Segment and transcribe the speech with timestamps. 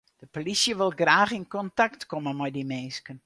[0.21, 3.17] De polysje wol graach yn kontakt komme mei dy minsken.